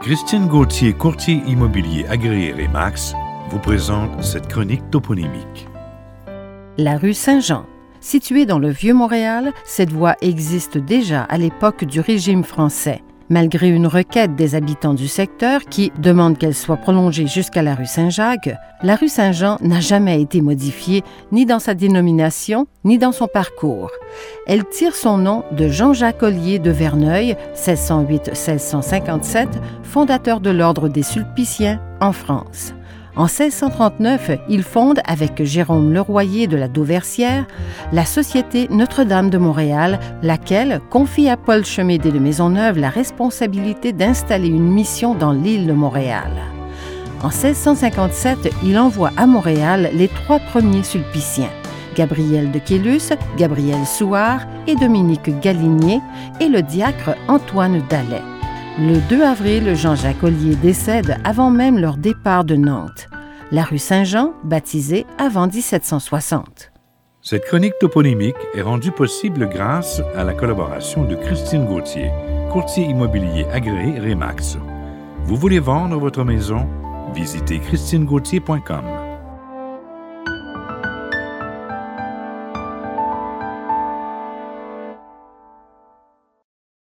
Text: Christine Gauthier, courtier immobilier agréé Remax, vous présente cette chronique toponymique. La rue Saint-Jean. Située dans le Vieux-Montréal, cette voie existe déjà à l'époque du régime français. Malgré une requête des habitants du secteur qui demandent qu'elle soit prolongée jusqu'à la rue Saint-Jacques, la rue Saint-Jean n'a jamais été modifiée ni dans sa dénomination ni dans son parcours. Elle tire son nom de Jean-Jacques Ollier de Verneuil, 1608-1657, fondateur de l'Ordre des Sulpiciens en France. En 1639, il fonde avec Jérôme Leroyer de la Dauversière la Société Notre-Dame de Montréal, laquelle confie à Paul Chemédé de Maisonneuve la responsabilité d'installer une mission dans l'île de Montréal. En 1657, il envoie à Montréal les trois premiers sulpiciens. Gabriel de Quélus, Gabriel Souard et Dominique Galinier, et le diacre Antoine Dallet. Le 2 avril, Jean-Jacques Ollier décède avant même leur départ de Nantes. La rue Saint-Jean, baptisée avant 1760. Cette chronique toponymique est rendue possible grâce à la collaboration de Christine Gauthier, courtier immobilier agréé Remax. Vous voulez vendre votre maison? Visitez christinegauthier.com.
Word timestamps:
Christine 0.00 0.46
Gauthier, 0.46 0.92
courtier 0.92 1.42
immobilier 1.46 2.06
agréé 2.06 2.52
Remax, 2.52 3.14
vous 3.50 3.58
présente 3.58 4.22
cette 4.22 4.46
chronique 4.46 4.88
toponymique. 4.90 5.66
La 6.76 6.98
rue 6.98 7.14
Saint-Jean. 7.14 7.64
Située 8.00 8.44
dans 8.44 8.58
le 8.58 8.68
Vieux-Montréal, 8.68 9.52
cette 9.64 9.90
voie 9.90 10.14
existe 10.20 10.76
déjà 10.76 11.22
à 11.22 11.38
l'époque 11.38 11.84
du 11.84 12.00
régime 12.00 12.44
français. 12.44 13.02
Malgré 13.28 13.68
une 13.68 13.88
requête 13.88 14.36
des 14.36 14.54
habitants 14.54 14.94
du 14.94 15.08
secteur 15.08 15.62
qui 15.64 15.92
demandent 15.98 16.38
qu'elle 16.38 16.54
soit 16.54 16.76
prolongée 16.76 17.26
jusqu'à 17.26 17.62
la 17.62 17.74
rue 17.74 17.86
Saint-Jacques, 17.86 18.50
la 18.82 18.94
rue 18.94 19.08
Saint-Jean 19.08 19.58
n'a 19.62 19.80
jamais 19.80 20.22
été 20.22 20.40
modifiée 20.40 21.02
ni 21.32 21.44
dans 21.44 21.58
sa 21.58 21.74
dénomination 21.74 22.68
ni 22.84 22.98
dans 22.98 23.10
son 23.10 23.26
parcours. 23.26 23.90
Elle 24.46 24.64
tire 24.64 24.94
son 24.94 25.18
nom 25.18 25.42
de 25.50 25.66
Jean-Jacques 25.66 26.22
Ollier 26.22 26.60
de 26.60 26.70
Verneuil, 26.70 27.36
1608-1657, 27.56 29.48
fondateur 29.82 30.40
de 30.40 30.50
l'Ordre 30.50 30.88
des 30.88 31.02
Sulpiciens 31.02 31.80
en 32.00 32.12
France. 32.12 32.74
En 33.16 33.24
1639, 33.24 34.32
il 34.50 34.62
fonde 34.62 35.00
avec 35.06 35.42
Jérôme 35.42 35.90
Leroyer 35.90 36.46
de 36.48 36.56
la 36.58 36.68
Dauversière 36.68 37.46
la 37.90 38.04
Société 38.04 38.68
Notre-Dame 38.70 39.30
de 39.30 39.38
Montréal, 39.38 39.98
laquelle 40.22 40.80
confie 40.90 41.30
à 41.30 41.38
Paul 41.38 41.64
Chemédé 41.64 42.10
de 42.10 42.18
Maisonneuve 42.18 42.78
la 42.78 42.90
responsabilité 42.90 43.94
d'installer 43.94 44.48
une 44.48 44.70
mission 44.70 45.14
dans 45.14 45.32
l'île 45.32 45.66
de 45.66 45.72
Montréal. 45.72 46.30
En 47.22 47.28
1657, 47.28 48.52
il 48.62 48.78
envoie 48.78 49.12
à 49.16 49.26
Montréal 49.26 49.88
les 49.94 50.08
trois 50.08 50.38
premiers 50.38 50.82
sulpiciens. 50.82 51.50
Gabriel 51.96 52.50
de 52.50 52.58
Quélus, 52.58 53.14
Gabriel 53.38 53.86
Souard 53.86 54.40
et 54.66 54.76
Dominique 54.76 55.40
Galinier, 55.40 56.02
et 56.38 56.48
le 56.48 56.60
diacre 56.60 57.16
Antoine 57.28 57.82
Dallet. 57.88 58.35
Le 58.78 59.00
2 59.08 59.22
avril, 59.22 59.74
Jean-Jacques 59.74 60.22
Ollier 60.22 60.54
décède 60.54 61.16
avant 61.24 61.50
même 61.50 61.78
leur 61.78 61.96
départ 61.96 62.44
de 62.44 62.56
Nantes. 62.56 63.08
La 63.50 63.64
rue 63.64 63.78
Saint-Jean, 63.78 64.34
baptisée 64.44 65.06
avant 65.16 65.46
1760. 65.46 66.72
Cette 67.22 67.46
chronique 67.46 67.78
toponymique 67.80 68.36
est 68.54 68.60
rendue 68.60 68.92
possible 68.92 69.48
grâce 69.48 70.02
à 70.14 70.24
la 70.24 70.34
collaboration 70.34 71.04
de 71.04 71.14
Christine 71.14 71.64
Gauthier, 71.64 72.10
courtier 72.52 72.84
immobilier 72.84 73.46
agréé 73.50 73.98
Remax. 73.98 74.58
Vous 75.24 75.36
voulez 75.36 75.58
vendre 75.58 75.98
votre 75.98 76.22
maison? 76.22 76.68
Visitez 77.14 77.60
christinegauthier.com. 77.60 79.05